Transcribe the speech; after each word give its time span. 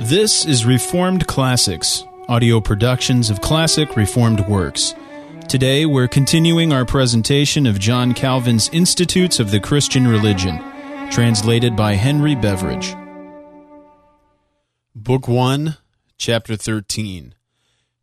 This 0.00 0.44
is 0.44 0.66
Reformed 0.66 1.28
Classics, 1.28 2.04
audio 2.28 2.60
productions 2.60 3.30
of 3.30 3.40
classic 3.40 3.94
Reformed 3.94 4.40
works. 4.48 4.92
Today 5.48 5.86
we're 5.86 6.08
continuing 6.08 6.72
our 6.72 6.84
presentation 6.84 7.64
of 7.64 7.78
John 7.78 8.12
Calvin's 8.12 8.68
Institutes 8.70 9.38
of 9.38 9.52
the 9.52 9.60
Christian 9.60 10.08
Religion, 10.08 10.58
translated 11.12 11.76
by 11.76 11.94
Henry 11.94 12.34
Beveridge. 12.34 12.96
Book 14.96 15.28
1, 15.28 15.76
Chapter 16.18 16.56
13 16.56 17.36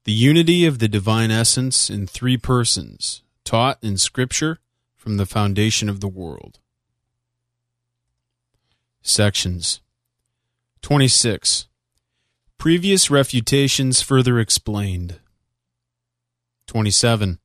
The 0.05 0.13
Unity 0.13 0.65
of 0.65 0.79
the 0.79 0.87
Divine 0.87 1.29
Essence 1.29 1.89
in 1.89 2.07
Three 2.07 2.37
Persons, 2.37 3.21
taught 3.43 3.77
in 3.83 3.97
Scripture 3.97 4.59
from 4.95 5.17
the 5.17 5.25
foundation 5.25 5.89
of 5.89 5.99
the 5.99 6.07
world. 6.07 6.59
Sections 9.01 9.81
26. 10.81 11.67
Previous 12.61 13.09
refutations 13.09 14.03
further 14.03 14.39
explained. 14.39 15.19
27. 16.67 17.39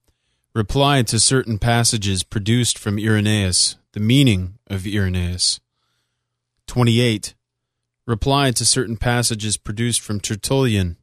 Reply 0.54 1.00
to 1.04 1.18
certain 1.18 1.58
passages 1.58 2.22
produced 2.22 2.78
from 2.78 2.98
Irenaeus, 2.98 3.76
the 3.92 4.00
meaning 4.00 4.58
of 4.66 4.86
Irenaeus. 4.86 5.58
28. 6.66 7.34
Reply 8.06 8.50
to 8.50 8.66
certain 8.66 8.98
passages 8.98 9.56
produced 9.56 10.02
from 10.02 10.20
Tertullian, 10.20 10.98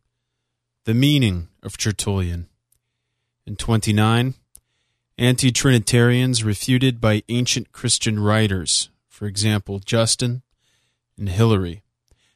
the 0.85 0.93
meaning 0.93 1.47
of 1.63 1.75
Tertullian. 1.75 2.49
And 3.47 3.57
29. 3.57 4.35
Anti 5.17 5.51
Trinitarians 5.51 6.43
refuted 6.43 7.01
by 7.01 7.23
ancient 7.29 7.71
Christian 7.71 8.19
writers, 8.19 8.91
for 9.09 9.25
example, 9.25 9.79
Justin 9.79 10.43
and 11.17 11.29
Hilary 11.29 11.82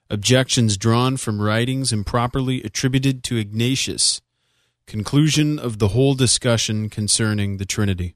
objections 0.10 0.78
drawn 0.78 1.18
from 1.18 1.42
writings 1.42 1.92
improperly 1.92 2.62
attributed 2.64 3.24
to 3.26 3.38
Ignatius, 3.38 4.22
conclusion 4.86 5.60
of 5.60 5.80
the 5.80 5.90
whole 5.90 6.14
discussion 6.14 6.90
concerning 6.90 7.58
the 7.58 7.66
Trinity. 7.66 8.16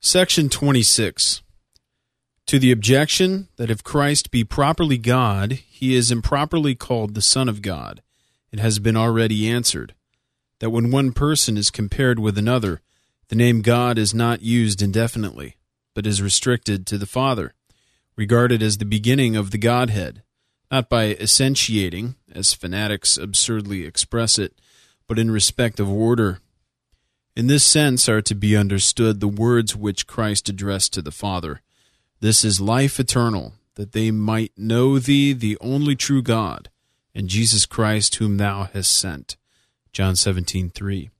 Section 0.00 0.48
26. 0.48 1.42
To 2.46 2.58
the 2.58 2.72
objection 2.72 3.48
that 3.56 3.70
if 3.70 3.82
Christ 3.82 4.30
be 4.30 4.44
properly 4.44 4.98
God, 4.98 5.52
he 5.52 5.94
is 5.94 6.10
improperly 6.10 6.74
called 6.74 7.14
the 7.14 7.22
Son 7.22 7.48
of 7.48 7.62
God, 7.62 8.02
it 8.52 8.58
has 8.58 8.78
been 8.78 8.96
already 8.96 9.48
answered 9.48 9.94
that 10.58 10.70
when 10.70 10.90
one 10.90 11.12
person 11.12 11.56
is 11.56 11.70
compared 11.70 12.18
with 12.18 12.36
another, 12.36 12.80
the 13.28 13.36
name 13.36 13.62
God 13.62 13.98
is 13.98 14.12
not 14.12 14.42
used 14.42 14.82
indefinitely, 14.82 15.56
but 15.94 16.06
is 16.06 16.20
restricted 16.20 16.86
to 16.86 16.98
the 16.98 17.06
Father 17.06 17.54
regarded 18.16 18.62
as 18.62 18.78
the 18.78 18.84
beginning 18.84 19.36
of 19.36 19.50
the 19.50 19.58
Godhead, 19.58 20.22
not 20.70 20.88
by 20.88 21.14
essentiating, 21.14 22.16
as 22.32 22.54
fanatics 22.54 23.16
absurdly 23.16 23.84
express 23.84 24.38
it, 24.38 24.54
but 25.06 25.18
in 25.18 25.30
respect 25.30 25.80
of 25.80 25.90
order. 25.90 26.40
In 27.36 27.48
this 27.48 27.64
sense 27.64 28.08
are 28.08 28.22
to 28.22 28.34
be 28.34 28.56
understood 28.56 29.20
the 29.20 29.28
words 29.28 29.74
which 29.74 30.06
Christ 30.06 30.48
addressed 30.48 30.92
to 30.94 31.02
the 31.02 31.10
Father 31.10 31.60
This 32.20 32.44
is 32.44 32.60
life 32.60 32.98
eternal, 32.98 33.54
that 33.74 33.92
they 33.92 34.10
might 34.10 34.52
know 34.56 34.98
thee, 34.98 35.32
the 35.32 35.58
only 35.60 35.96
true 35.96 36.22
God, 36.22 36.70
and 37.14 37.28
Jesus 37.28 37.66
Christ, 37.66 38.14
whom 38.16 38.36
thou 38.36 38.68
hast 38.72 38.92
sent. 38.92 39.36
John 39.92 40.14
17:3. 40.14 41.10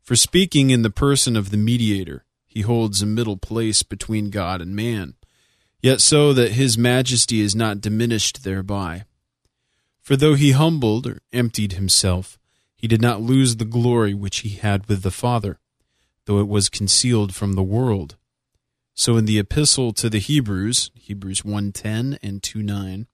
For 0.00 0.16
speaking 0.16 0.70
in 0.70 0.82
the 0.82 0.90
person 0.90 1.36
of 1.36 1.50
the 1.50 1.56
mediator, 1.56 2.24
he 2.46 2.62
holds 2.62 3.02
a 3.02 3.06
middle 3.06 3.36
place 3.36 3.82
between 3.82 4.30
God 4.30 4.60
and 4.60 4.74
man 4.74 5.14
yet 5.82 6.00
so 6.00 6.32
that 6.32 6.52
his 6.52 6.78
majesty 6.78 7.40
is 7.40 7.54
not 7.54 7.80
diminished 7.80 8.44
thereby. 8.44 9.04
For 10.00 10.16
though 10.16 10.34
he 10.34 10.52
humbled 10.52 11.06
or 11.06 11.20
emptied 11.32 11.72
himself, 11.72 12.38
he 12.74 12.88
did 12.88 13.02
not 13.02 13.20
lose 13.20 13.56
the 13.56 13.64
glory 13.64 14.14
which 14.14 14.38
he 14.38 14.50
had 14.50 14.86
with 14.86 15.02
the 15.02 15.10
Father, 15.10 15.58
though 16.24 16.40
it 16.40 16.48
was 16.48 16.68
concealed 16.68 17.34
from 17.34 17.52
the 17.52 17.62
world. 17.62 18.16
So 18.94 19.16
in 19.16 19.24
the 19.24 19.38
epistle 19.38 19.92
to 19.94 20.08
the 20.08 20.18
Hebrews, 20.18 20.90
Hebrews 20.94 21.42
1:10 21.42 22.18
and 22.22 22.42
2:9, 22.42 23.06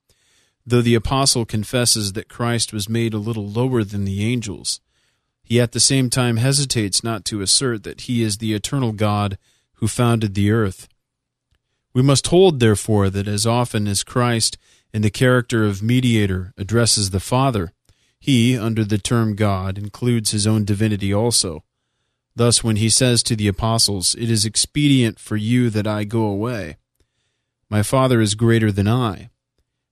though 0.67 0.83
the 0.83 0.95
apostle 0.95 1.45
confesses 1.45 2.13
that 2.13 2.29
Christ 2.29 2.73
was 2.73 2.89
made 2.89 3.15
a 3.15 3.19
little 3.19 3.49
lower 3.49 3.85
than 3.85 4.05
the 4.05 4.23
angels, 4.25 4.81
he 5.43 5.61
at 5.61 5.73
the 5.73 5.81
same 5.81 6.11
time 6.11 6.37
hesitates 6.37 7.03
not 7.03 7.25
to 7.27 7.41
assert 7.41 7.83
that 7.85 8.03
he 8.03 8.23
is 8.23 8.37
the 8.37 8.53
eternal 8.53 8.93
God 8.93 9.39
who 9.75 9.89
founded 9.89 10.35
the 10.35 10.51
earth 10.51 10.89
we 11.99 12.05
must 12.05 12.29
hold, 12.29 12.61
therefore, 12.61 13.11
that 13.11 13.27
as 13.27 13.45
often 13.45 13.89
as 13.89 14.05
Christ, 14.05 14.57
in 14.95 15.03
the 15.03 15.11
character 15.11 15.65
of 15.65 15.83
mediator, 15.83 16.55
addresses 16.57 17.11
the 17.11 17.19
Father, 17.19 17.73
he, 18.21 18.57
under 18.57 18.85
the 18.85 18.99
term 18.99 19.35
God, 19.35 19.77
includes 19.77 20.31
his 20.31 20.47
own 20.47 20.65
divinity 20.65 21.13
also. 21.13 21.65
Thus, 22.37 22.63
when 22.63 22.77
he 22.77 22.89
says 22.89 23.25
to 23.25 23.35
the 23.35 23.49
apostles, 23.49 24.15
It 24.15 24.31
is 24.31 24.45
expedient 24.45 25.19
for 25.19 25.35
you 25.35 25.71
that 25.71 25.89
I 25.89 26.05
go 26.05 26.23
away, 26.27 26.77
my 27.69 27.83
Father 27.83 28.21
is 28.21 28.37
greater 28.37 28.71
than 28.71 28.87
I, 28.87 29.31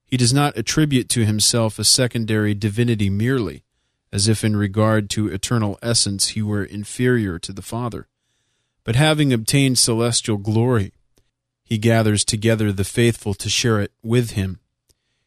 he 0.05 0.17
does 0.17 0.33
not 0.33 0.57
attribute 0.57 1.09
to 1.09 1.27
himself 1.27 1.77
a 1.77 1.83
secondary 1.83 2.55
divinity 2.55 3.11
merely, 3.11 3.65
as 4.13 4.29
if 4.29 4.45
in 4.45 4.55
regard 4.55 5.11
to 5.11 5.27
eternal 5.27 5.77
essence 5.83 6.29
he 6.29 6.41
were 6.41 6.63
inferior 6.63 7.41
to 7.41 7.53
the 7.53 7.63
Father, 7.63 8.07
but 8.85 8.95
having 8.95 9.33
obtained 9.33 9.81
celestial 9.81 10.37
glory, 10.37 10.93
he 11.67 11.79
gathers 11.79 12.25
together 12.25 12.71
the 12.71 12.85
faithful 12.85 13.35
to 13.35 13.51
share 13.51 13.81
it 13.81 13.91
with 14.01 14.31
him. 14.31 14.61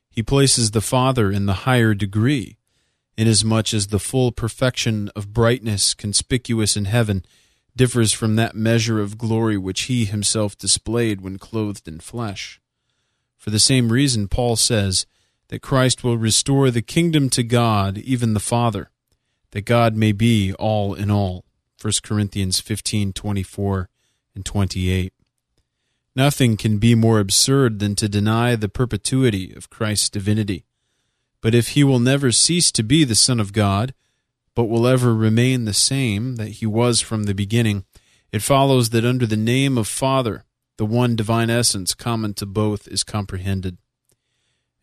He 0.09 0.23
places 0.23 0.71
the 0.71 0.79
Father 0.79 1.29
in 1.29 1.47
the 1.47 1.65
higher 1.65 1.93
degree, 1.93 2.57
inasmuch 3.17 3.73
as 3.73 3.87
the 3.87 3.99
full 3.99 4.31
perfection 4.31 5.09
of 5.17 5.33
brightness 5.33 5.93
conspicuous 5.93 6.77
in 6.77 6.85
heaven 6.85 7.25
differs 7.75 8.13
from 8.13 8.37
that 8.37 8.55
measure 8.55 9.01
of 9.01 9.17
glory 9.17 9.57
which 9.57 9.83
he 9.83 10.05
himself 10.05 10.57
displayed 10.57 11.19
when 11.19 11.37
clothed 11.37 11.89
in 11.89 11.99
flesh. 11.99 12.61
For 13.37 13.49
the 13.49 13.59
same 13.59 13.91
reason, 13.91 14.29
Paul 14.29 14.55
says 14.55 15.05
that 15.49 15.61
Christ 15.61 16.05
will 16.05 16.17
restore 16.17 16.71
the 16.71 16.81
kingdom 16.81 17.29
to 17.31 17.43
God, 17.43 17.97
even 17.97 18.33
the 18.33 18.39
Father, 18.39 18.91
that 19.51 19.65
God 19.65 19.97
may 19.97 20.13
be 20.13 20.53
all 20.53 20.93
in 20.93 21.11
all. 21.11 21.43
1 21.81 21.93
Corinthians 22.01 22.61
15 22.61 23.11
24 23.11 23.89
and 24.35 24.45
28. 24.45 25.13
Nothing 26.19 26.57
can 26.57 26.79
be 26.79 26.95
more 26.95 27.21
absurd 27.21 27.79
than 27.79 27.95
to 27.95 28.09
deny 28.09 28.57
the 28.57 28.67
perpetuity 28.67 29.53
of 29.53 29.69
Christ's 29.69 30.09
divinity. 30.09 30.65
But 31.39 31.55
if 31.55 31.69
he 31.69 31.83
will 31.85 31.99
never 31.99 32.33
cease 32.33 32.73
to 32.73 32.83
be 32.83 33.05
the 33.05 33.15
Son 33.15 33.39
of 33.39 33.53
God, 33.53 33.93
but 34.53 34.65
will 34.65 34.85
ever 34.85 35.15
remain 35.15 35.63
the 35.63 35.73
same 35.73 36.35
that 36.35 36.59
he 36.59 36.65
was 36.65 36.99
from 36.99 37.23
the 37.23 37.33
beginning, 37.33 37.85
it 38.33 38.41
follows 38.41 38.89
that 38.89 39.05
under 39.05 39.25
the 39.25 39.37
name 39.37 39.77
of 39.77 39.87
Father, 39.87 40.43
the 40.75 40.85
one 40.85 41.15
divine 41.15 41.49
essence 41.49 41.93
common 41.93 42.33
to 42.33 42.45
both 42.45 42.85
is 42.89 43.05
comprehended. 43.05 43.77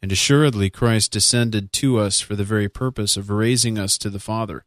And 0.01 0.11
assuredly 0.11 0.71
Christ 0.71 1.13
descended 1.13 1.71
to 1.75 1.99
us 1.99 2.19
for 2.19 2.35
the 2.35 2.45
very 2.45 2.71
purpose 2.71 3.19
of 3.19 3.29
raising 3.29 3.79
us 3.79 3.99
to 3.99 4.09
the 4.09 4.19
Father, 4.19 4.65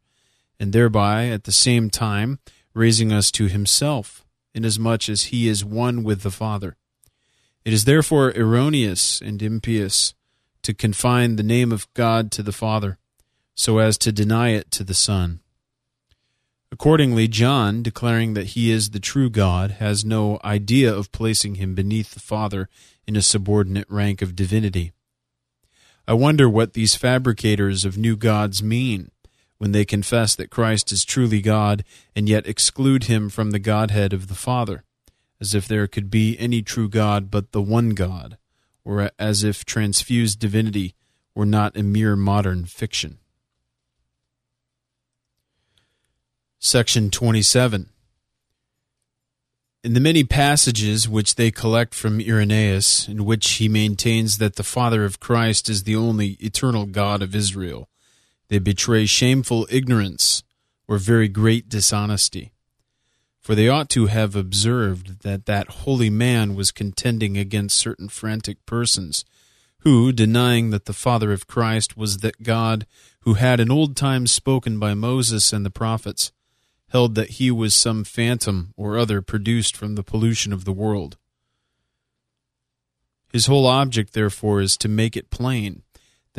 and 0.59 0.71
thereby, 0.71 1.29
at 1.29 1.45
the 1.45 1.51
same 1.51 1.89
time, 1.89 2.37
raising 2.75 3.11
us 3.11 3.31
to 3.31 3.47
himself 3.47 4.23
inasmuch 4.53 5.09
as 5.09 5.25
he 5.25 5.47
is 5.47 5.63
one 5.63 6.03
with 6.03 6.21
the 6.21 6.31
Father. 6.31 6.75
It 7.65 7.73
is 7.73 7.85
therefore 7.85 8.31
erroneous 8.35 9.21
and 9.21 9.41
impious 9.41 10.13
to 10.63 10.73
confine 10.73 11.35
the 11.35 11.43
name 11.43 11.71
of 11.71 11.91
God 11.93 12.31
to 12.31 12.43
the 12.43 12.51
Father, 12.51 12.97
so 13.55 13.77
as 13.77 13.97
to 13.99 14.11
deny 14.11 14.49
it 14.49 14.71
to 14.71 14.83
the 14.83 14.93
Son. 14.93 15.39
Accordingly, 16.71 17.27
John, 17.27 17.81
declaring 17.81 18.33
that 18.35 18.47
he 18.47 18.71
is 18.71 18.91
the 18.91 18.99
true 18.99 19.29
God, 19.29 19.71
has 19.71 20.05
no 20.05 20.39
idea 20.43 20.93
of 20.93 21.11
placing 21.11 21.55
him 21.55 21.73
beneath 21.73 22.11
the 22.11 22.19
Father 22.19 22.69
in 23.07 23.15
a 23.15 23.21
subordinate 23.21 23.89
rank 23.89 24.21
of 24.21 24.35
divinity. 24.35 24.91
I 26.07 26.13
wonder 26.13 26.47
what 26.47 26.73
these 26.73 26.95
fabricators 26.95 27.85
of 27.85 27.97
new 27.97 28.15
gods 28.15 28.61
mean 28.61 29.11
when 29.59 29.73
they 29.73 29.85
confess 29.85 30.35
that 30.35 30.49
Christ 30.49 30.91
is 30.91 31.05
truly 31.05 31.41
God 31.41 31.83
and 32.15 32.27
yet 32.27 32.47
exclude 32.47 33.03
him 33.03 33.29
from 33.29 33.51
the 33.51 33.59
Godhead 33.59 34.13
of 34.13 34.27
the 34.27 34.35
Father, 34.35 34.83
as 35.39 35.53
if 35.53 35.67
there 35.67 35.85
could 35.85 36.09
be 36.09 36.37
any 36.39 36.61
true 36.61 36.89
God 36.89 37.29
but 37.29 37.51
the 37.51 37.61
one 37.61 37.89
God, 37.91 38.37
or 38.83 39.11
as 39.19 39.43
if 39.43 39.65
transfused 39.65 40.39
divinity 40.39 40.95
were 41.35 41.45
not 41.45 41.77
a 41.77 41.83
mere 41.83 42.15
modern 42.15 42.65
fiction. 42.65 43.19
Section 46.57 47.09
27. 47.09 47.89
In 49.83 49.93
the 49.93 50.01
many 50.01 50.23
passages 50.23 51.07
which 51.07 51.35
they 51.35 51.51
collect 51.51 51.93
from 51.93 52.19
Irenaeus, 52.19 53.07
in 53.07 53.23
which 53.23 53.49
he 53.51 53.69
maintains 53.69 54.37
that 54.37 54.55
the 54.55 54.63
Father 54.63 55.05
of 55.05 55.19
Christ 55.19 55.69
is 55.69 55.83
the 55.83 55.95
only 55.95 56.37
eternal 56.41 56.85
God 56.85 57.21
of 57.21 57.35
Israel, 57.35 57.89
they 58.49 58.59
betray 58.59 59.05
shameful 59.05 59.67
ignorance 59.69 60.43
or 60.87 60.97
very 60.97 61.27
great 61.27 61.69
dishonesty. 61.69 62.51
For 63.39 63.55
they 63.55 63.69
ought 63.69 63.89
to 63.91 64.07
have 64.07 64.35
observed 64.35 65.21
that 65.21 65.45
that 65.45 65.69
holy 65.69 66.09
man 66.09 66.55
was 66.55 66.71
contending 66.71 67.37
against 67.37 67.77
certain 67.77 68.09
frantic 68.09 68.65
persons 68.65 69.23
who, 69.83 70.11
denying 70.11 70.71
that 70.71 70.85
the 70.85 70.93
Father 70.93 71.31
of 71.31 71.47
Christ 71.47 71.95
was 71.95 72.17
that 72.17 72.43
God 72.43 72.85
who 73.21 73.35
had 73.35 73.59
in 73.59 73.71
old 73.71 73.95
times 73.95 74.31
spoken 74.31 74.79
by 74.79 74.93
Moses 74.93 75.53
and 75.53 75.65
the 75.65 75.69
prophets, 75.69 76.31
held 76.89 77.15
that 77.15 77.31
he 77.31 77.51
was 77.51 77.75
some 77.75 78.03
phantom 78.03 78.73
or 78.75 78.97
other 78.97 79.21
produced 79.21 79.77
from 79.77 79.95
the 79.95 80.03
pollution 80.03 80.51
of 80.51 80.65
the 80.65 80.73
world. 80.73 81.17
His 83.31 83.45
whole 83.45 83.67
object, 83.67 84.13
therefore, 84.13 84.59
is 84.59 84.75
to 84.77 84.87
make 84.87 85.15
it 85.15 85.29
plain 85.29 85.83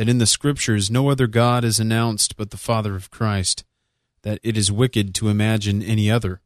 that 0.01 0.09
in 0.09 0.17
the 0.17 0.25
Scriptures 0.25 0.91
no 0.91 1.11
other 1.11 1.27
God 1.27 1.63
is 1.63 1.79
announced 1.79 2.39
but 2.39 2.51
the 2.51 2.57
Father 2.57 2.97
of 2.97 3.11
Christ, 3.11 3.65
that 4.23 4.41
it 4.43 4.57
is 4.57 4.73
wicked 4.73 5.15
to 5.17 5.29
imagine 5.29 5.83
any 5.83 6.11
other. 6.11 6.41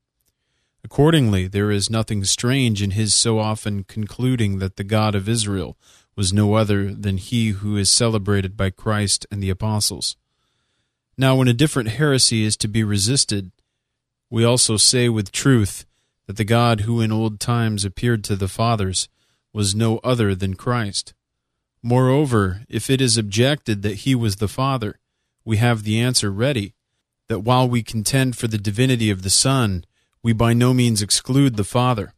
Accordingly, 0.82 1.46
there 1.46 1.70
is 1.70 1.88
nothing 1.88 2.24
strange 2.24 2.82
in 2.82 2.90
his 2.90 3.14
so 3.14 3.38
often 3.38 3.84
concluding 3.84 4.58
that 4.58 4.74
the 4.74 4.82
God 4.82 5.14
of 5.14 5.28
Israel 5.28 5.76
was 6.16 6.32
no 6.32 6.54
other 6.54 6.92
than 6.92 7.16
he 7.16 7.50
who 7.50 7.76
is 7.76 7.88
celebrated 7.88 8.56
by 8.56 8.70
Christ 8.70 9.24
and 9.30 9.40
the 9.40 9.50
apostles. 9.50 10.16
Now, 11.16 11.36
when 11.36 11.46
a 11.46 11.52
different 11.52 11.90
heresy 11.90 12.42
is 12.42 12.56
to 12.56 12.66
be 12.66 12.82
resisted, 12.82 13.52
we 14.30 14.42
also 14.42 14.76
say 14.76 15.08
with 15.08 15.30
truth 15.30 15.86
that 16.26 16.38
the 16.38 16.44
God 16.44 16.80
who 16.80 17.00
in 17.00 17.12
old 17.12 17.38
times 17.38 17.84
appeared 17.84 18.24
to 18.24 18.34
the 18.34 18.48
fathers 18.48 19.08
was 19.52 19.76
no 19.76 19.98
other 19.98 20.34
than 20.34 20.54
Christ. 20.54 21.14
Moreover, 21.86 22.62
if 22.66 22.88
it 22.88 23.02
is 23.02 23.18
objected 23.18 23.82
that 23.82 23.96
he 23.96 24.14
was 24.14 24.36
the 24.36 24.48
Father, 24.48 24.98
we 25.44 25.58
have 25.58 25.82
the 25.82 26.00
answer 26.00 26.32
ready 26.32 26.72
that 27.28 27.40
while 27.40 27.68
we 27.68 27.82
contend 27.82 28.38
for 28.38 28.48
the 28.48 28.56
divinity 28.56 29.10
of 29.10 29.20
the 29.20 29.28
Son, 29.28 29.84
we 30.22 30.32
by 30.32 30.54
no 30.54 30.72
means 30.72 31.02
exclude 31.02 31.56
the 31.56 31.62
Father. 31.62 32.14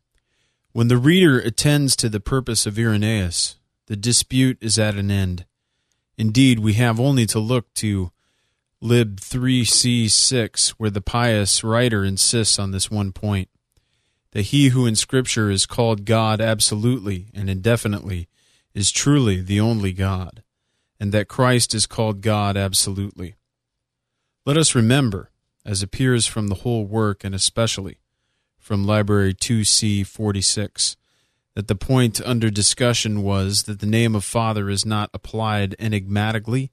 When 0.70 0.86
the 0.86 0.96
reader 0.96 1.40
attends 1.40 1.96
to 1.96 2.08
the 2.08 2.20
purpose 2.20 2.64
of 2.64 2.78
Irenaeus, 2.78 3.56
the 3.88 3.96
dispute 3.96 4.56
is 4.60 4.78
at 4.78 4.94
an 4.94 5.10
end. 5.10 5.46
Indeed, 6.16 6.60
we 6.60 6.74
have 6.74 7.00
only 7.00 7.26
to 7.26 7.40
look 7.40 7.74
to 7.74 8.12
lib 8.80 9.18
3c6, 9.18 10.68
where 10.78 10.90
the 10.90 11.00
pious 11.00 11.64
writer 11.64 12.04
insists 12.04 12.60
on 12.60 12.70
this 12.70 12.88
one 12.88 13.10
point 13.10 13.48
that 14.30 14.42
he 14.42 14.68
who 14.68 14.86
in 14.86 14.94
Scripture 14.94 15.50
is 15.50 15.66
called 15.66 16.04
God 16.04 16.40
absolutely 16.40 17.26
and 17.34 17.50
indefinitely 17.50 18.28
is 18.76 18.92
truly 18.92 19.40
the 19.40 19.58
only 19.58 19.90
God, 19.90 20.42
and 21.00 21.10
that 21.10 21.28
Christ 21.28 21.74
is 21.74 21.86
called 21.86 22.20
God 22.20 22.58
absolutely. 22.58 23.36
Let 24.44 24.58
us 24.58 24.74
remember, 24.74 25.30
as 25.64 25.82
appears 25.82 26.26
from 26.26 26.48
the 26.48 26.56
whole 26.56 26.84
work 26.84 27.24
and 27.24 27.34
especially 27.34 28.00
from 28.58 28.84
Library 28.84 29.32
2C 29.32 30.06
46, 30.06 30.98
that 31.54 31.68
the 31.68 31.74
point 31.74 32.20
under 32.20 32.50
discussion 32.50 33.22
was 33.22 33.62
that 33.62 33.80
the 33.80 33.86
name 33.86 34.14
of 34.14 34.24
Father 34.24 34.68
is 34.68 34.84
not 34.84 35.08
applied 35.14 35.74
enigmatically 35.78 36.70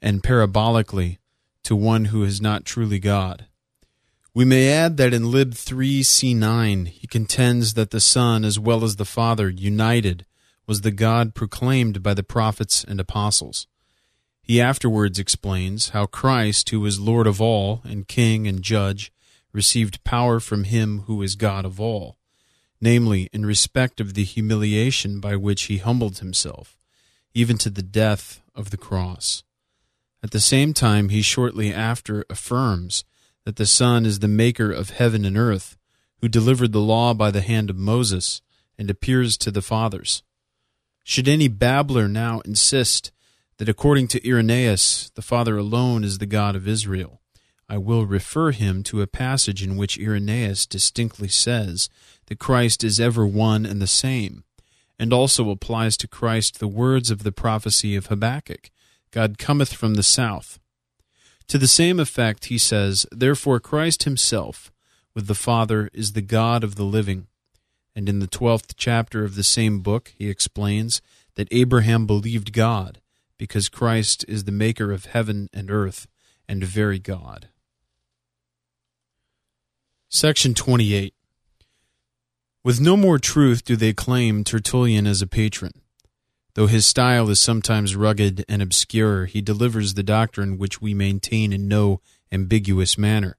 and 0.00 0.22
parabolically 0.22 1.18
to 1.64 1.76
one 1.76 2.06
who 2.06 2.24
is 2.24 2.40
not 2.40 2.64
truly 2.64 2.98
God. 2.98 3.44
We 4.32 4.46
may 4.46 4.72
add 4.72 4.96
that 4.96 5.12
in 5.12 5.30
Lib 5.30 5.52
3c9 5.52 6.88
he 6.88 7.06
contends 7.06 7.74
that 7.74 7.90
the 7.90 8.00
Son 8.00 8.42
as 8.42 8.58
well 8.58 8.84
as 8.84 8.96
the 8.96 9.04
Father 9.04 9.50
united 9.50 10.24
was 10.66 10.80
the 10.80 10.90
God 10.90 11.34
proclaimed 11.34 12.02
by 12.02 12.14
the 12.14 12.22
prophets 12.22 12.84
and 12.84 12.98
apostles. 12.98 13.66
He 14.42 14.60
afterwards 14.60 15.18
explains 15.18 15.90
how 15.90 16.06
Christ, 16.06 16.70
who 16.70 16.84
is 16.86 17.00
Lord 17.00 17.26
of 17.26 17.40
all 17.40 17.80
and 17.84 18.06
King 18.06 18.46
and 18.46 18.62
Judge, 18.62 19.12
received 19.52 20.04
power 20.04 20.38
from 20.38 20.64
him 20.64 21.00
who 21.06 21.22
is 21.22 21.34
God 21.34 21.64
of 21.64 21.80
all, 21.80 22.16
namely 22.80 23.28
in 23.32 23.46
respect 23.46 24.00
of 24.00 24.14
the 24.14 24.24
humiliation 24.24 25.18
by 25.18 25.34
which 25.34 25.64
he 25.64 25.78
humbled 25.78 26.18
himself, 26.18 26.76
even 27.34 27.58
to 27.58 27.70
the 27.70 27.82
death 27.82 28.40
of 28.54 28.70
the 28.70 28.76
cross. 28.76 29.42
At 30.22 30.30
the 30.30 30.40
same 30.40 30.74
time, 30.74 31.08
he 31.08 31.22
shortly 31.22 31.72
after 31.72 32.24
affirms 32.28 33.04
that 33.44 33.56
the 33.56 33.66
Son 33.66 34.04
is 34.04 34.18
the 34.18 34.28
maker 34.28 34.70
of 34.70 34.90
heaven 34.90 35.24
and 35.24 35.36
earth, 35.36 35.76
who 36.20 36.28
delivered 36.28 36.72
the 36.72 36.80
law 36.80 37.14
by 37.14 37.30
the 37.30 37.42
hand 37.42 37.70
of 37.70 37.76
Moses, 37.76 38.42
and 38.78 38.90
appears 38.90 39.36
to 39.38 39.50
the 39.50 39.62
fathers. 39.62 40.22
Should 41.08 41.28
any 41.28 41.46
babbler 41.46 42.08
now 42.08 42.40
insist 42.40 43.12
that 43.58 43.68
according 43.68 44.08
to 44.08 44.28
Irenaeus 44.28 45.12
the 45.14 45.22
Father 45.22 45.56
alone 45.56 46.02
is 46.02 46.18
the 46.18 46.26
God 46.26 46.56
of 46.56 46.66
Israel, 46.66 47.20
I 47.68 47.78
will 47.78 48.04
refer 48.04 48.50
him 48.50 48.82
to 48.82 49.00
a 49.00 49.06
passage 49.06 49.62
in 49.62 49.76
which 49.76 50.00
Irenaeus 50.00 50.66
distinctly 50.66 51.28
says 51.28 51.88
that 52.26 52.40
Christ 52.40 52.82
is 52.82 52.98
ever 52.98 53.24
one 53.24 53.64
and 53.64 53.80
the 53.80 53.86
same, 53.86 54.42
and 54.98 55.12
also 55.12 55.48
applies 55.50 55.96
to 55.98 56.08
Christ 56.08 56.58
the 56.58 56.66
words 56.66 57.12
of 57.12 57.22
the 57.22 57.30
prophecy 57.30 57.94
of 57.94 58.06
Habakkuk 58.06 58.70
God 59.12 59.38
cometh 59.38 59.74
from 59.74 59.94
the 59.94 60.02
south, 60.02 60.58
to 61.46 61.56
the 61.56 61.68
same 61.68 62.00
effect, 62.00 62.46
he 62.46 62.58
says, 62.58 63.06
Therefore 63.12 63.60
Christ 63.60 64.02
himself, 64.02 64.72
with 65.14 65.28
the 65.28 65.36
Father, 65.36 65.88
is 65.94 66.14
the 66.14 66.20
God 66.20 66.64
of 66.64 66.74
the 66.74 66.82
living. 66.82 67.28
And 67.96 68.10
in 68.10 68.18
the 68.18 68.26
twelfth 68.26 68.76
chapter 68.76 69.24
of 69.24 69.34
the 69.34 69.42
same 69.42 69.80
book, 69.80 70.12
he 70.18 70.28
explains 70.28 71.00
that 71.34 71.48
Abraham 71.50 72.06
believed 72.06 72.52
God, 72.52 73.00
because 73.38 73.70
Christ 73.70 74.22
is 74.28 74.44
the 74.44 74.52
maker 74.52 74.92
of 74.92 75.06
heaven 75.06 75.48
and 75.54 75.70
earth, 75.70 76.06
and 76.46 76.62
very 76.62 76.98
God. 76.98 77.48
Section 80.10 80.52
28. 80.52 81.14
With 82.62 82.80
no 82.80 82.98
more 82.98 83.18
truth 83.18 83.64
do 83.64 83.76
they 83.76 83.94
claim 83.94 84.44
Tertullian 84.44 85.06
as 85.06 85.22
a 85.22 85.26
patron. 85.26 85.72
Though 86.54 86.66
his 86.66 86.84
style 86.84 87.30
is 87.30 87.40
sometimes 87.40 87.96
rugged 87.96 88.44
and 88.46 88.60
obscure, 88.60 89.24
he 89.24 89.40
delivers 89.40 89.94
the 89.94 90.02
doctrine 90.02 90.58
which 90.58 90.82
we 90.82 90.92
maintain 90.92 91.52
in 91.52 91.66
no 91.66 92.00
ambiguous 92.30 92.98
manner. 92.98 93.36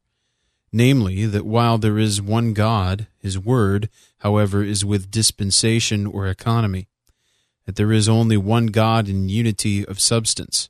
Namely, 0.72 1.26
that 1.26 1.46
while 1.46 1.78
there 1.78 1.98
is 1.98 2.22
one 2.22 2.54
God, 2.54 3.08
his 3.20 3.40
word, 3.40 3.90
however, 4.20 4.64
is 4.64 4.84
with 4.84 5.12
dispensation 5.12 6.06
or 6.06 6.28
economy, 6.28 6.88
that 7.66 7.76
there 7.76 7.92
is 7.92 8.10
only 8.10 8.38
one 8.38 8.68
God 8.68 9.08
in 9.08 9.30
unity 9.30 9.86
of 9.86 10.00
substance, 10.00 10.70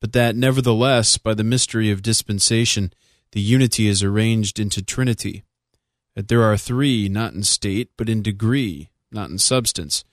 but 0.00 0.12
that 0.12 0.36
nevertheless, 0.36 1.16
by 1.18 1.34
the 1.34 1.44
mystery 1.44 1.90
of 1.90 2.02
dispensation, 2.02 2.92
the 3.32 3.40
unity 3.40 3.88
is 3.88 4.02
arranged 4.02 4.58
into 4.58 4.82
Trinity, 4.82 5.42
that 6.14 6.28
there 6.28 6.42
are 6.42 6.56
three, 6.56 7.08
not 7.08 7.32
in 7.32 7.42
state, 7.42 7.90
but 7.96 8.08
in 8.08 8.22
degree, 8.22 8.90
not 9.10 9.30
in 9.30 9.38
substance, 9.38 10.04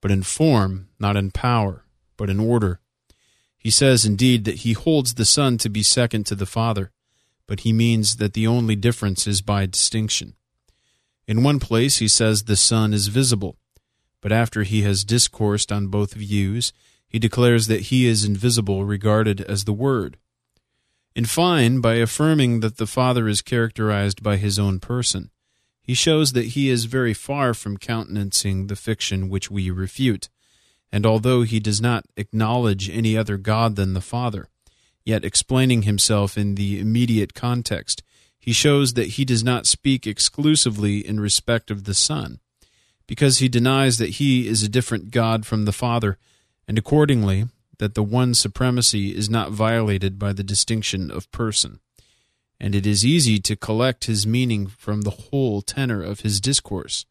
but 0.00 0.10
in 0.10 0.22
form, 0.22 0.88
not 0.98 1.16
in 1.16 1.30
power, 1.30 1.84
but 2.16 2.28
in 2.28 2.38
order. 2.38 2.80
He 3.56 3.70
says, 3.70 4.04
indeed, 4.04 4.44
that 4.44 4.56
he 4.56 4.74
holds 4.74 5.14
the 5.14 5.24
Son 5.24 5.58
to 5.58 5.68
be 5.68 5.82
second 5.82 6.26
to 6.26 6.34
the 6.34 6.46
Father, 6.46 6.92
but 7.46 7.60
he 7.60 7.72
means 7.72 8.16
that 8.16 8.32
the 8.32 8.46
only 8.46 8.76
difference 8.76 9.26
is 9.26 9.40
by 9.40 9.66
distinction. 9.66 10.34
In 11.26 11.42
one 11.42 11.58
place 11.58 11.98
he 11.98 12.08
says 12.08 12.44
the 12.44 12.56
Son 12.56 12.92
is 12.92 13.08
visible, 13.08 13.56
but 14.20 14.32
after 14.32 14.62
he 14.62 14.82
has 14.82 15.04
discoursed 15.04 15.70
on 15.70 15.88
both 15.88 16.14
views, 16.14 16.72
he 17.08 17.18
declares 17.18 17.66
that 17.66 17.82
he 17.82 18.06
is 18.06 18.24
invisible 18.24 18.84
regarded 18.84 19.40
as 19.42 19.64
the 19.64 19.72
Word. 19.72 20.18
In 21.14 21.24
fine, 21.24 21.80
by 21.80 21.94
affirming 21.94 22.60
that 22.60 22.76
the 22.76 22.86
Father 22.86 23.26
is 23.28 23.40
characterized 23.40 24.22
by 24.22 24.36
his 24.36 24.58
own 24.58 24.80
person, 24.80 25.30
he 25.80 25.94
shows 25.94 26.32
that 26.32 26.48
he 26.48 26.68
is 26.68 26.86
very 26.86 27.14
far 27.14 27.54
from 27.54 27.76
countenancing 27.76 28.66
the 28.66 28.76
fiction 28.76 29.28
which 29.28 29.50
we 29.50 29.70
refute, 29.70 30.28
and 30.92 31.06
although 31.06 31.42
he 31.42 31.60
does 31.60 31.80
not 31.80 32.04
acknowledge 32.16 32.90
any 32.90 33.16
other 33.16 33.36
God 33.36 33.76
than 33.76 33.94
the 33.94 34.00
Father, 34.00 34.48
yet 35.06 35.24
explaining 35.24 35.82
himself 35.82 36.36
in 36.36 36.56
the 36.56 36.78
immediate 36.78 37.32
context, 37.32 38.02
he 38.38 38.52
shows 38.52 38.94
that 38.94 39.10
he 39.10 39.24
does 39.24 39.42
not 39.42 39.64
speak 39.64 40.06
exclusively 40.06 40.98
in 40.98 41.20
respect 41.20 41.70
of 41.70 41.84
the 41.84 41.94
Son, 41.94 42.40
because 43.06 43.38
he 43.38 43.48
denies 43.48 43.98
that 43.98 44.10
he 44.10 44.48
is 44.48 44.62
a 44.62 44.68
different 44.68 45.12
God 45.12 45.46
from 45.46 45.64
the 45.64 45.72
Father, 45.72 46.18
and 46.66 46.76
accordingly 46.76 47.46
that 47.78 47.94
the 47.94 48.02
one 48.02 48.34
supremacy 48.34 49.14
is 49.14 49.30
not 49.30 49.52
violated 49.52 50.18
by 50.18 50.32
the 50.32 50.42
distinction 50.42 51.10
of 51.10 51.30
person. 51.30 51.78
And 52.58 52.74
it 52.74 52.86
is 52.86 53.04
easy 53.04 53.38
to 53.40 53.54
collect 53.54 54.06
his 54.06 54.26
meaning 54.26 54.66
from 54.66 55.02
the 55.02 55.10
whole 55.10 55.62
tenor 55.62 56.02
of 56.02 56.20
his 56.20 56.40
discourse, 56.40 57.06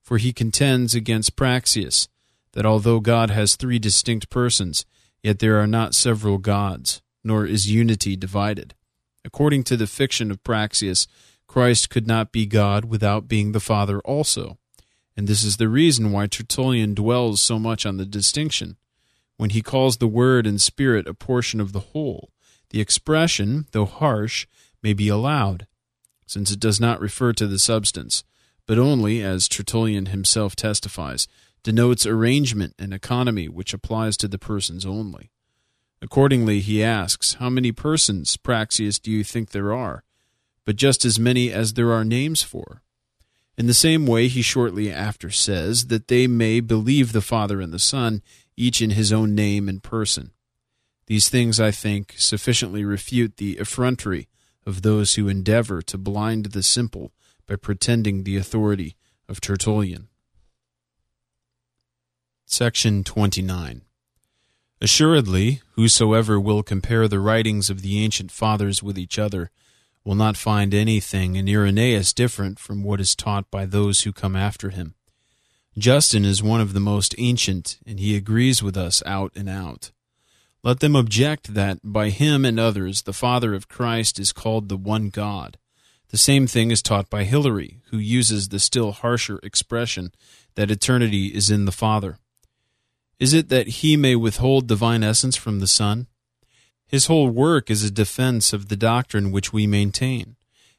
for 0.00 0.18
he 0.18 0.32
contends 0.32 0.94
against 0.94 1.36
Praxeas 1.36 2.06
that 2.52 2.66
although 2.66 3.00
God 3.00 3.30
has 3.30 3.56
three 3.56 3.78
distinct 3.78 4.28
persons, 4.30 4.84
yet 5.22 5.38
there 5.38 5.58
are 5.60 5.66
not 5.66 5.94
several 5.94 6.38
gods, 6.38 7.00
nor 7.22 7.46
is 7.46 7.70
unity 7.70 8.16
divided. 8.16 8.74
According 9.24 9.64
to 9.64 9.76
the 9.76 9.86
fiction 9.86 10.30
of 10.30 10.42
Praxeas, 10.42 11.06
Christ 11.46 11.90
could 11.90 12.06
not 12.06 12.32
be 12.32 12.46
God 12.46 12.84
without 12.84 13.28
being 13.28 13.52
the 13.52 13.60
Father 13.60 14.00
also, 14.00 14.58
and 15.16 15.26
this 15.26 15.42
is 15.42 15.56
the 15.56 15.68
reason 15.68 16.12
why 16.12 16.26
Tertullian 16.26 16.94
dwells 16.94 17.42
so 17.42 17.58
much 17.58 17.84
on 17.84 17.96
the 17.96 18.06
distinction. 18.06 18.76
When 19.36 19.50
he 19.50 19.62
calls 19.62 19.96
the 19.96 20.06
Word 20.06 20.46
and 20.46 20.60
Spirit 20.60 21.06
a 21.06 21.14
portion 21.14 21.60
of 21.60 21.72
the 21.72 21.80
whole, 21.80 22.30
the 22.70 22.80
expression, 22.80 23.66
though 23.72 23.84
harsh, 23.84 24.46
may 24.82 24.92
be 24.92 25.08
allowed, 25.08 25.66
since 26.26 26.50
it 26.50 26.60
does 26.60 26.80
not 26.80 27.00
refer 27.00 27.32
to 27.32 27.46
the 27.46 27.58
substance, 27.58 28.22
but 28.66 28.78
only, 28.78 29.22
as 29.22 29.48
Tertullian 29.48 30.06
himself 30.06 30.54
testifies, 30.54 31.26
denotes 31.62 32.06
arrangement 32.06 32.74
and 32.78 32.94
economy 32.94 33.48
which 33.48 33.74
applies 33.74 34.16
to 34.18 34.28
the 34.28 34.38
persons 34.38 34.86
only. 34.86 35.30
Accordingly, 36.02 36.60
he 36.60 36.82
asks, 36.82 37.34
How 37.34 37.50
many 37.50 37.72
persons, 37.72 38.36
Praxeas, 38.36 38.98
do 38.98 39.10
you 39.10 39.22
think 39.22 39.50
there 39.50 39.72
are? 39.72 40.02
But 40.64 40.76
just 40.76 41.04
as 41.04 41.18
many 41.18 41.50
as 41.50 41.74
there 41.74 41.92
are 41.92 42.04
names 42.04 42.42
for. 42.42 42.82
In 43.58 43.66
the 43.66 43.74
same 43.74 44.06
way, 44.06 44.28
he 44.28 44.40
shortly 44.40 44.90
after 44.90 45.30
says, 45.30 45.88
That 45.88 46.08
they 46.08 46.26
may 46.26 46.60
believe 46.60 47.12
the 47.12 47.20
Father 47.20 47.60
and 47.60 47.72
the 47.72 47.78
Son, 47.78 48.22
each 48.56 48.80
in 48.80 48.90
his 48.90 49.12
own 49.12 49.34
name 49.34 49.68
and 49.68 49.82
person. 49.82 50.30
These 51.06 51.28
things, 51.28 51.60
I 51.60 51.70
think, 51.70 52.14
sufficiently 52.16 52.84
refute 52.84 53.36
the 53.36 53.58
effrontery 53.58 54.28
of 54.64 54.82
those 54.82 55.16
who 55.16 55.28
endeavor 55.28 55.82
to 55.82 55.98
blind 55.98 56.46
the 56.46 56.62
simple 56.62 57.12
by 57.46 57.56
pretending 57.56 58.24
the 58.24 58.36
authority 58.36 58.96
of 59.28 59.40
Tertullian. 59.40 60.08
Section 62.46 63.04
29. 63.04 63.82
Assuredly, 64.80 65.60
whosoever 65.72 66.40
will 66.40 66.62
compare 66.62 67.06
the 67.06 67.20
writings 67.20 67.68
of 67.68 67.82
the 67.82 68.02
ancient 68.02 68.30
fathers 68.30 68.82
with 68.82 68.98
each 68.98 69.18
other 69.18 69.50
will 70.04 70.14
not 70.14 70.38
find 70.38 70.72
anything 70.72 71.36
in 71.36 71.48
Irenaeus 71.48 72.14
different 72.14 72.58
from 72.58 72.82
what 72.82 73.00
is 73.00 73.14
taught 73.14 73.50
by 73.50 73.66
those 73.66 74.02
who 74.02 74.12
come 74.12 74.34
after 74.34 74.70
him. 74.70 74.94
Justin 75.76 76.24
is 76.24 76.42
one 76.42 76.60
of 76.60 76.72
the 76.72 76.80
most 76.80 77.14
ancient, 77.18 77.78
and 77.86 78.00
he 78.00 78.16
agrees 78.16 78.62
with 78.62 78.76
us 78.76 79.02
out 79.04 79.32
and 79.36 79.48
out. 79.48 79.92
Let 80.62 80.80
them 80.80 80.96
object 80.96 81.54
that, 81.54 81.78
by 81.84 82.10
him 82.10 82.44
and 82.44 82.58
others, 82.58 83.02
the 83.02 83.12
Father 83.12 83.54
of 83.54 83.68
Christ 83.68 84.18
is 84.18 84.32
called 84.32 84.68
the 84.68 84.76
one 84.76 85.10
God. 85.10 85.58
The 86.08 86.18
same 86.18 86.46
thing 86.46 86.70
is 86.70 86.82
taught 86.82 87.08
by 87.08 87.24
Hilary, 87.24 87.82
who 87.90 87.98
uses 87.98 88.48
the 88.48 88.58
still 88.58 88.92
harsher 88.92 89.38
expression 89.42 90.12
that 90.56 90.70
eternity 90.70 91.26
is 91.26 91.50
in 91.50 91.66
the 91.66 91.72
Father. 91.72 92.18
Is 93.20 93.34
it 93.34 93.50
that 93.50 93.68
he 93.68 93.98
may 93.98 94.16
withhold 94.16 94.66
divine 94.66 95.04
essence 95.04 95.36
from 95.36 95.60
the 95.60 95.66
Son? 95.66 96.06
His 96.86 97.06
whole 97.06 97.28
work 97.28 97.70
is 97.70 97.84
a 97.84 97.90
defense 97.90 98.54
of 98.54 98.68
the 98.68 98.76
doctrine 98.76 99.30
which 99.30 99.52
we 99.52 99.66
maintain, 99.66 100.36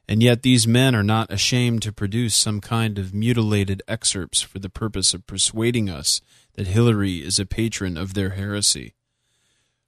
and 0.10 0.24
yet 0.24 0.42
these 0.42 0.68
men 0.68 0.96
are 0.96 1.04
not 1.04 1.32
ashamed 1.32 1.84
to 1.84 1.94
produce 1.94 2.34
some 2.34 2.60
kind 2.60 2.98
of 2.98 3.14
mutilated 3.14 3.84
excerpts 3.88 4.42
for 4.42 4.58
the 4.58 4.72
purpose 4.72 5.14
of 5.14 5.28
persuading 5.28 5.88
us 5.88 6.20
that 6.56 6.66
Hilary 6.66 7.18
is 7.24 7.38
a 7.38 7.46
patron 7.46 7.96
of 7.96 8.16
their 8.16 8.32
heresy. 8.32 8.96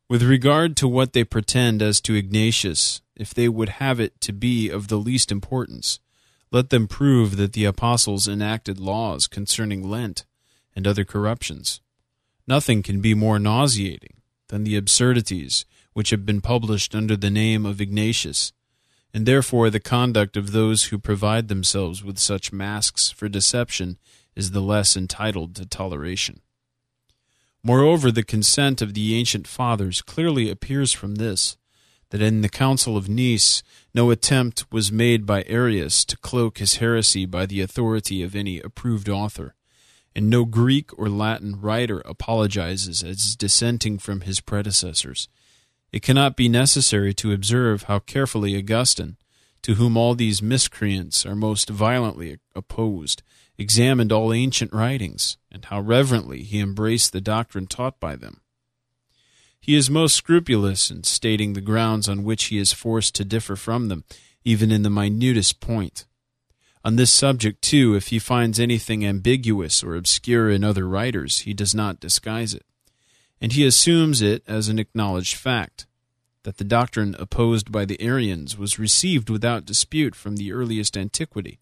With 0.07 0.21
regard 0.21 0.77
to 0.77 0.87
what 0.87 1.13
they 1.13 1.23
pretend 1.23 1.81
as 1.81 1.99
to 2.01 2.13
Ignatius, 2.13 3.01
if 3.15 3.33
they 3.33 3.49
would 3.49 3.69
have 3.69 3.99
it 3.99 4.21
to 4.21 4.31
be 4.31 4.69
of 4.69 4.89
the 4.89 4.97
least 4.97 5.31
importance, 5.31 5.99
let 6.51 6.69
them 6.69 6.87
prove 6.87 7.35
that 7.37 7.53
the 7.53 7.65
apostles 7.65 8.27
enacted 8.27 8.79
laws 8.79 9.25
concerning 9.25 9.89
Lent 9.89 10.23
and 10.75 10.85
other 10.85 11.03
corruptions 11.03 11.81
Nothing 12.47 12.83
can 12.83 12.99
be 12.99 13.13
more 13.13 13.39
nauseating 13.39 14.21
than 14.49 14.63
the 14.63 14.75
absurdities 14.75 15.65
which 15.93 16.09
have 16.09 16.25
been 16.25 16.41
published 16.41 16.93
under 16.93 17.15
the 17.15 17.29
name 17.29 17.65
of 17.65 17.79
Ignatius, 17.79 18.51
and 19.13 19.25
therefore 19.25 19.69
the 19.69 19.79
conduct 19.79 20.35
of 20.35 20.51
those 20.51 20.85
who 20.85 20.97
provide 20.97 21.47
themselves 21.47 22.03
with 22.03 22.17
such 22.17 22.51
masks 22.51 23.11
for 23.11 23.29
deception 23.29 23.97
is 24.35 24.51
the 24.51 24.61
less 24.61 24.97
entitled 24.97 25.55
to 25.55 25.65
toleration. 25.65 26.41
Moreover, 27.63 28.11
the 28.11 28.23
consent 28.23 28.81
of 28.81 28.93
the 28.93 29.15
ancient 29.15 29.47
fathers 29.47 30.01
clearly 30.01 30.49
appears 30.49 30.91
from 30.91 31.15
this, 31.15 31.55
that 32.09 32.21
in 32.21 32.41
the 32.41 32.49
Council 32.49 32.97
of 32.97 33.07
Nice 33.07 33.63
no 33.93 34.11
attempt 34.11 34.65
was 34.71 34.91
made 34.91 35.25
by 35.25 35.45
Arius 35.47 36.03
to 36.05 36.17
cloak 36.17 36.57
his 36.57 36.75
heresy 36.75 37.25
by 37.25 37.45
the 37.45 37.61
authority 37.61 38.21
of 38.21 38.35
any 38.35 38.59
approved 38.59 39.07
author 39.07 39.55
and 40.15 40.29
no 40.29 40.45
Greek 40.45 40.97
or 40.97 41.09
Latin 41.09 41.59
writer 41.59 42.01
apologizes 42.05 43.03
as 43.03 43.35
dissenting 43.35 43.97
from 43.97 44.21
his 44.21 44.39
predecessors. 44.39 45.27
It 45.91 46.01
cannot 46.01 46.35
be 46.35 46.49
necessary 46.49 47.13
to 47.15 47.31
observe 47.33 47.83
how 47.83 47.99
carefully 47.99 48.57
Augustine, 48.57 49.17
to 49.61 49.75
whom 49.75 49.95
all 49.95 50.15
these 50.15 50.41
miscreants 50.41 51.25
are 51.25 51.35
most 51.35 51.69
violently 51.69 52.39
opposed, 52.55 53.23
examined 53.57 54.11
all 54.11 54.33
ancient 54.33 54.73
writings, 54.73 55.37
and 55.51 55.65
how 55.65 55.79
reverently 55.79 56.43
he 56.43 56.59
embraced 56.59 57.13
the 57.13 57.21
doctrine 57.21 57.67
taught 57.67 57.99
by 57.99 58.15
them. 58.15 58.41
He 59.59 59.75
is 59.75 59.89
most 59.89 60.15
scrupulous 60.15 60.91
in 60.91 61.03
stating 61.03 61.53
the 61.53 61.61
grounds 61.61 62.09
on 62.09 62.23
which 62.23 62.45
he 62.45 62.57
is 62.57 62.73
forced 62.73 63.15
to 63.15 63.23
differ 63.23 63.55
from 63.55 63.87
them, 63.87 64.03
even 64.43 64.71
in 64.71 64.81
the 64.81 64.89
minutest 64.89 65.61
point. 65.61 66.05
On 66.85 66.97
this 66.97 67.11
subject, 67.11 67.61
too, 67.61 67.95
if 67.95 68.07
he 68.07 68.19
finds 68.19 68.59
anything 68.59 69.05
ambiguous 69.05 69.83
or 69.83 69.95
obscure 69.95 70.49
in 70.49 70.63
other 70.63 70.87
writers, 70.87 71.39
he 71.39 71.53
does 71.53 71.73
not 71.73 72.01
disguise 72.01 72.53
it. 72.53 72.65
And 73.39 73.53
he 73.53 73.65
assumes 73.65 74.21
it 74.21 74.43
as 74.47 74.67
an 74.67 74.79
acknowledged 74.79 75.35
fact 75.35 75.85
that 76.43 76.57
the 76.57 76.65
doctrine 76.65 77.15
opposed 77.17 77.71
by 77.71 77.85
the 77.85 78.01
Arians 78.01 78.57
was 78.57 78.79
received 78.79 79.29
without 79.29 79.65
dispute 79.65 80.13
from 80.13 80.35
the 80.35 80.51
earliest 80.51 80.97
antiquity. 80.97 81.59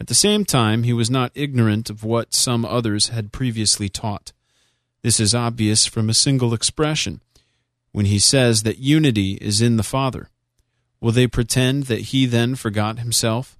At 0.00 0.06
the 0.06 0.14
same 0.14 0.44
time, 0.44 0.82
he 0.82 0.92
was 0.92 1.10
not 1.10 1.30
ignorant 1.34 1.90
of 1.90 2.02
what 2.02 2.34
some 2.34 2.64
others 2.64 3.08
had 3.08 3.32
previously 3.32 3.88
taught. 3.88 4.32
This 5.02 5.20
is 5.20 5.34
obvious 5.34 5.86
from 5.86 6.08
a 6.08 6.14
single 6.14 6.54
expression 6.54 7.20
when 7.92 8.06
he 8.06 8.18
says 8.18 8.62
that 8.62 8.78
unity 8.78 9.34
is 9.34 9.60
in 9.60 9.76
the 9.76 9.82
Father. 9.82 10.30
Will 11.00 11.12
they 11.12 11.26
pretend 11.26 11.84
that 11.84 12.00
he 12.00 12.24
then 12.26 12.54
forgot 12.54 12.98
himself? 12.98 13.58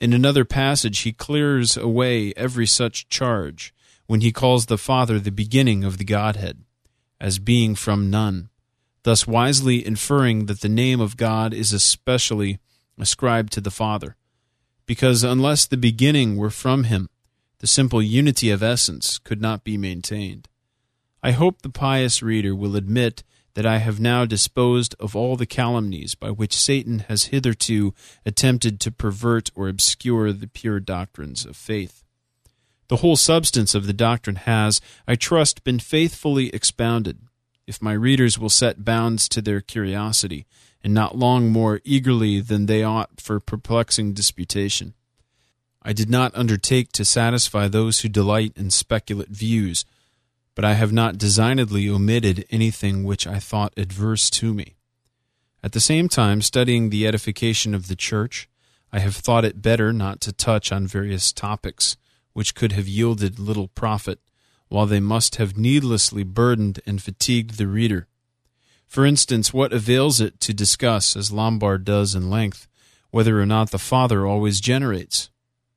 In 0.00 0.12
another 0.12 0.44
passage, 0.44 1.00
he 1.00 1.12
clears 1.12 1.76
away 1.76 2.34
every 2.36 2.66
such 2.66 3.08
charge 3.08 3.74
when 4.06 4.20
he 4.20 4.30
calls 4.30 4.66
the 4.66 4.78
Father 4.78 5.18
the 5.18 5.30
beginning 5.30 5.84
of 5.84 5.96
the 5.96 6.04
Godhead, 6.04 6.62
as 7.18 7.38
being 7.38 7.74
from 7.74 8.10
none, 8.10 8.50
thus 9.04 9.26
wisely 9.26 9.84
inferring 9.84 10.46
that 10.46 10.60
the 10.60 10.68
name 10.68 11.00
of 11.00 11.16
God 11.16 11.54
is 11.54 11.72
especially 11.72 12.58
ascribed 12.98 13.52
to 13.54 13.60
the 13.60 13.70
Father, 13.70 14.16
because 14.84 15.24
unless 15.24 15.66
the 15.66 15.76
beginning 15.76 16.36
were 16.36 16.50
from 16.50 16.84
him, 16.84 17.08
the 17.60 17.66
simple 17.66 18.02
unity 18.02 18.50
of 18.50 18.62
essence 18.62 19.18
could 19.18 19.40
not 19.40 19.64
be 19.64 19.78
maintained. 19.78 20.46
I 21.22 21.30
hope 21.32 21.62
the 21.62 21.70
pious 21.70 22.22
reader 22.22 22.54
will 22.54 22.76
admit 22.76 23.24
that 23.56 23.64
I 23.64 23.78
have 23.78 23.98
now 23.98 24.26
disposed 24.26 24.94
of 25.00 25.16
all 25.16 25.34
the 25.34 25.46
calumnies 25.46 26.14
by 26.14 26.30
which 26.30 26.54
Satan 26.54 26.98
has 27.08 27.32
hitherto 27.32 27.94
attempted 28.26 28.80
to 28.80 28.92
pervert 28.92 29.50
or 29.54 29.66
obscure 29.66 30.30
the 30.30 30.46
pure 30.46 30.78
doctrines 30.78 31.46
of 31.46 31.56
faith. 31.56 32.04
The 32.88 32.96
whole 32.96 33.16
substance 33.16 33.74
of 33.74 33.86
the 33.86 33.94
doctrine 33.94 34.36
has, 34.36 34.82
I 35.08 35.14
trust, 35.14 35.64
been 35.64 35.78
faithfully 35.78 36.50
expounded, 36.50 37.18
if 37.66 37.80
my 37.80 37.94
readers 37.94 38.38
will 38.38 38.50
set 38.50 38.84
bounds 38.84 39.26
to 39.30 39.40
their 39.40 39.62
curiosity, 39.62 40.44
and 40.84 40.92
not 40.92 41.16
long 41.16 41.50
more 41.50 41.80
eagerly 41.82 42.40
than 42.40 42.66
they 42.66 42.82
ought 42.82 43.22
for 43.22 43.40
perplexing 43.40 44.12
disputation. 44.12 44.92
I 45.80 45.94
did 45.94 46.10
not 46.10 46.36
undertake 46.36 46.92
to 46.92 47.06
satisfy 47.06 47.68
those 47.68 48.00
who 48.00 48.10
delight 48.10 48.52
in 48.54 48.70
speculate 48.70 49.30
views, 49.30 49.86
but 50.56 50.64
I 50.64 50.74
have 50.74 50.92
not 50.92 51.18
designedly 51.18 51.88
omitted 51.88 52.44
anything 52.50 53.04
which 53.04 53.26
I 53.26 53.38
thought 53.38 53.74
adverse 53.76 54.28
to 54.30 54.52
me. 54.52 54.74
At 55.62 55.72
the 55.72 55.80
same 55.80 56.08
time, 56.08 56.42
studying 56.42 56.90
the 56.90 57.06
edification 57.06 57.74
of 57.74 57.86
the 57.86 57.94
church, 57.94 58.48
I 58.92 58.98
have 59.00 59.14
thought 59.14 59.44
it 59.44 59.62
better 59.62 59.92
not 59.92 60.20
to 60.22 60.32
touch 60.32 60.72
on 60.72 60.86
various 60.86 61.32
topics 61.32 61.96
which 62.32 62.54
could 62.54 62.72
have 62.72 62.88
yielded 62.88 63.38
little 63.38 63.68
profit, 63.68 64.18
while 64.68 64.86
they 64.86 65.00
must 65.00 65.36
have 65.36 65.56
needlessly 65.56 66.22
burdened 66.22 66.80
and 66.86 67.02
fatigued 67.02 67.56
the 67.56 67.66
reader. 67.66 68.08
For 68.86 69.04
instance, 69.04 69.52
what 69.52 69.72
avails 69.72 70.20
it 70.20 70.40
to 70.40 70.54
discuss, 70.54 71.16
as 71.16 71.32
Lombard 71.32 71.84
does 71.84 72.14
in 72.14 72.30
length, 72.30 72.66
whether 73.10 73.40
or 73.40 73.46
not 73.46 73.70
the 73.70 73.78
Father 73.78 74.26
always 74.26 74.60
generates? 74.60 75.30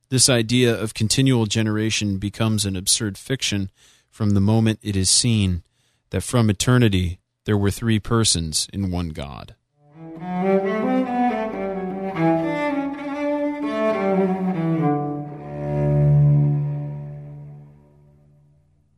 This 0.08 0.28
idea 0.28 0.78
of 0.78 0.94
continual 0.94 1.46
generation 1.46 2.18
becomes 2.18 2.64
an 2.64 2.76
absurd 2.76 3.16
fiction 3.16 3.70
from 4.10 4.30
the 4.30 4.40
moment 4.40 4.78
it 4.82 4.96
is 4.96 5.08
seen 5.08 5.62
that 6.10 6.22
from 6.22 6.50
eternity 6.50 7.20
there 7.46 7.56
were 7.56 7.70
three 7.70 7.98
persons 7.98 8.68
in 8.72 8.90
one 8.90 9.10
God. 9.10 9.54